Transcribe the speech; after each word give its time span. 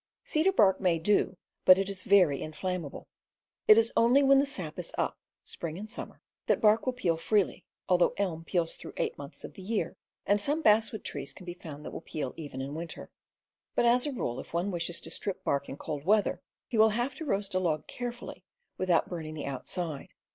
Cedar 0.23 0.51
bark 0.51 0.81
may 0.81 0.97
do, 0.97 1.37
but 1.63 1.77
it 1.77 1.87
is 1.87 2.01
very 2.01 2.41
inflammable. 2.41 3.07
It 3.67 3.77
is 3.77 3.93
only 3.95 4.23
when 4.23 4.39
the 4.39 4.47
sap 4.47 4.79
is 4.79 4.91
up 4.97 5.19
(spring 5.43 5.77
and 5.77 5.87
summer) 5.87 6.19
that 6.47 6.59
bark 6.59 6.87
will 6.87 6.93
peel 6.93 7.17
freely, 7.17 7.63
although 7.87 8.15
elm 8.17 8.43
peels 8.43 8.75
through 8.75 8.93
eight 8.97 9.15
months 9.19 9.43
of 9.43 9.53
the 9.53 9.61
year, 9.61 9.95
and 10.25 10.41
some 10.41 10.63
basswood 10.63 11.03
trees 11.03 11.33
can 11.33 11.45
be 11.45 11.53
found 11.53 11.85
that 11.85 11.91
will 11.91 12.01
peel 12.01 12.33
even 12.35 12.61
in 12.61 12.73
winter. 12.73 13.11
But, 13.75 13.85
as 13.85 14.07
a 14.07 14.11
rule, 14.11 14.39
if 14.39 14.55
one 14.55 14.71
wishes 14.71 15.01
to 15.01 15.11
strip 15.11 15.43
bark 15.43 15.69
in 15.69 15.77
cold 15.77 16.03
weather, 16.03 16.41
he 16.67 16.79
will 16.79 16.89
have 16.89 17.13
to 17.13 17.25
roast 17.25 17.53
a 17.53 17.59
log 17.59 17.85
carefully 17.85 18.43
without 18.79 19.07
burning 19.07 19.35
the 19.35 19.45
outside. 19.45 20.15